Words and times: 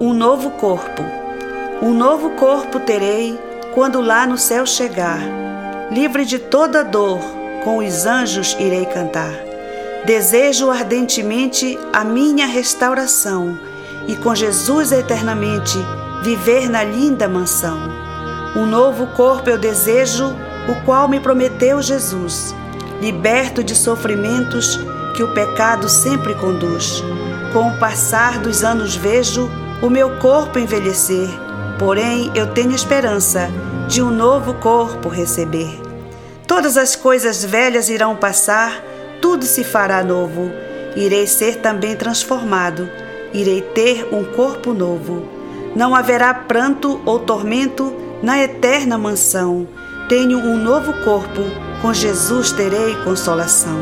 um 0.00 0.14
novo 0.14 0.52
corpo. 0.52 1.04
Um 1.82 1.92
novo 1.92 2.30
corpo 2.30 2.80
terei 2.80 3.38
quando 3.74 4.00
lá 4.00 4.26
no 4.26 4.38
céu 4.38 4.64
chegar. 4.64 5.20
Livre 5.90 6.24
de 6.24 6.38
toda 6.38 6.82
dor, 6.82 7.20
com 7.62 7.76
os 7.86 8.06
anjos 8.06 8.56
irei 8.58 8.86
cantar. 8.86 9.34
Desejo 10.06 10.70
ardentemente 10.70 11.78
a 11.92 12.02
minha 12.02 12.46
restauração 12.46 13.58
e 14.08 14.16
com 14.16 14.34
Jesus 14.34 14.90
eternamente 14.90 15.76
viver 16.22 16.70
na 16.70 16.82
linda 16.82 17.28
mansão. 17.28 17.78
Um 18.56 18.64
novo 18.64 19.06
corpo 19.08 19.50
eu 19.50 19.58
desejo, 19.58 20.34
o 20.66 20.82
qual 20.86 21.08
me 21.08 21.20
prometeu 21.20 21.82
Jesus, 21.82 22.54
liberto 23.02 23.62
de 23.62 23.74
sofrimentos 23.74 24.80
que 25.14 25.22
o 25.22 25.34
pecado 25.34 25.90
sempre 25.90 26.34
conduz. 26.36 27.04
Com 27.52 27.68
o 27.68 27.78
passar 27.78 28.38
dos 28.38 28.64
anos 28.64 28.96
vejo 28.96 29.50
o 29.82 29.88
meu 29.88 30.18
corpo 30.18 30.58
envelhecer, 30.58 31.28
porém 31.78 32.30
eu 32.34 32.48
tenho 32.48 32.74
esperança 32.74 33.48
de 33.88 34.02
um 34.02 34.10
novo 34.10 34.54
corpo 34.54 35.08
receber. 35.08 35.80
Todas 36.46 36.76
as 36.76 36.94
coisas 36.94 37.42
velhas 37.42 37.88
irão 37.88 38.14
passar, 38.14 38.84
tudo 39.22 39.44
se 39.44 39.64
fará 39.64 40.04
novo. 40.04 40.50
Irei 40.94 41.26
ser 41.26 41.56
também 41.56 41.96
transformado, 41.96 42.90
irei 43.32 43.62
ter 43.62 44.08
um 44.12 44.22
corpo 44.24 44.74
novo. 44.74 45.26
Não 45.74 45.94
haverá 45.94 46.34
pranto 46.34 47.00
ou 47.06 47.18
tormento 47.20 47.94
na 48.22 48.38
eterna 48.42 48.98
mansão. 48.98 49.66
Tenho 50.08 50.38
um 50.38 50.58
novo 50.58 50.92
corpo, 51.04 51.40
com 51.80 51.94
Jesus 51.94 52.52
terei 52.52 52.96
consolação. 53.04 53.78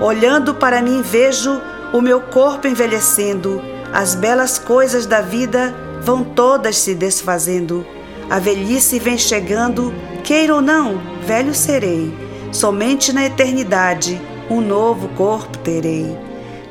Olhando 0.00 0.54
para 0.54 0.80
mim, 0.80 1.02
vejo 1.02 1.60
o 1.92 2.00
meu 2.00 2.20
corpo 2.20 2.68
envelhecendo 2.68 3.60
as 3.92 4.14
belas 4.14 4.58
coisas 4.58 5.06
da 5.06 5.20
vida 5.20 5.74
vão 6.02 6.22
todas 6.22 6.76
se 6.76 6.94
desfazendo. 6.94 7.86
A 8.30 8.38
velhice 8.38 8.98
vem 8.98 9.16
chegando, 9.16 9.92
queira 10.22 10.54
ou 10.54 10.60
não, 10.60 11.00
velho 11.26 11.54
serei. 11.54 12.12
Somente 12.52 13.12
na 13.12 13.26
eternidade 13.26 14.20
um 14.50 14.60
novo 14.60 15.08
corpo 15.08 15.56
terei. 15.58 16.16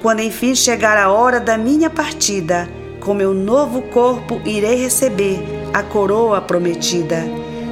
Quando 0.01 0.21
enfim 0.21 0.55
chegar 0.55 0.97
a 0.97 1.11
hora 1.11 1.39
da 1.39 1.57
minha 1.57 1.89
partida, 1.89 2.69
com 2.99 3.13
meu 3.13 3.33
novo 3.33 3.81
corpo 3.83 4.39
irei 4.45 4.75
receber 4.75 5.39
a 5.73 5.81
coroa 5.81 6.41
prometida. 6.41 7.23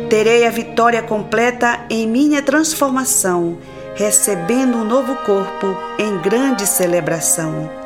Terei 0.09 0.45
a 0.45 0.49
vitória 0.49 1.01
completa 1.01 1.85
em 1.89 2.07
minha 2.07 2.41
transformação, 2.41 3.57
recebendo 3.95 4.77
um 4.77 4.83
novo 4.83 5.15
corpo 5.25 5.67
em 5.97 6.17
grande 6.19 6.65
celebração. 6.67 7.84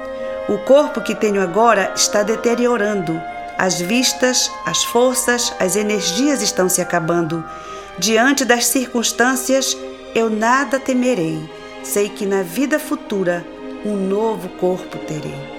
O 0.49 0.57
corpo 0.57 0.99
que 0.99 1.13
tenho 1.13 1.39
agora 1.39 1.93
está 1.95 2.23
deteriorando. 2.23 3.21
As 3.55 3.79
vistas, 3.79 4.51
as 4.65 4.83
forças, 4.83 5.53
as 5.59 5.75
energias 5.75 6.41
estão 6.41 6.67
se 6.67 6.81
acabando. 6.81 7.45
Diante 7.99 8.43
das 8.43 8.65
circunstâncias, 8.65 9.77
eu 10.15 10.27
nada 10.27 10.79
temerei. 10.79 11.47
Sei 11.83 12.09
que 12.09 12.25
na 12.25 12.41
vida 12.41 12.79
futura 12.79 13.45
um 13.85 13.95
novo 13.95 14.49
corpo 14.57 14.97
terei. 14.97 15.58